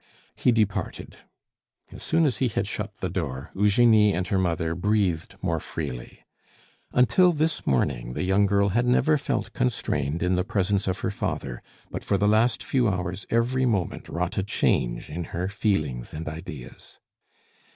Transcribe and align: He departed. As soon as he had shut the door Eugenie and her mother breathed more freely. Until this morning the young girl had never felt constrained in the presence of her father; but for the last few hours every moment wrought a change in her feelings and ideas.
He 0.35 0.51
departed. 0.51 1.17
As 1.91 2.01
soon 2.01 2.25
as 2.25 2.37
he 2.37 2.47
had 2.47 2.65
shut 2.65 2.91
the 3.01 3.07
door 3.11 3.51
Eugenie 3.53 4.15
and 4.15 4.25
her 4.29 4.39
mother 4.39 4.73
breathed 4.73 5.35
more 5.43 5.59
freely. 5.59 6.25
Until 6.91 7.31
this 7.31 7.67
morning 7.67 8.13
the 8.13 8.23
young 8.23 8.47
girl 8.47 8.69
had 8.69 8.87
never 8.87 9.15
felt 9.19 9.53
constrained 9.53 10.23
in 10.23 10.33
the 10.35 10.43
presence 10.43 10.87
of 10.87 11.01
her 11.01 11.11
father; 11.11 11.61
but 11.91 12.03
for 12.03 12.17
the 12.17 12.27
last 12.27 12.63
few 12.63 12.87
hours 12.89 13.27
every 13.29 13.67
moment 13.67 14.09
wrought 14.09 14.39
a 14.39 14.43
change 14.43 15.07
in 15.11 15.25
her 15.25 15.47
feelings 15.47 16.15
and 16.15 16.27
ideas. 16.27 16.97